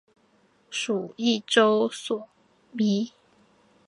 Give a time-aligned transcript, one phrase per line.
[0.03, 0.03] 属
[1.17, 2.25] 邕州羁
[2.75, 3.11] 縻。